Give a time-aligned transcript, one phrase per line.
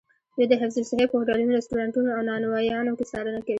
[0.35, 3.49] دوی د حفظ الصحې په هوټلونو، رسټورانتونو او نانوایانو کې څارنه کوي.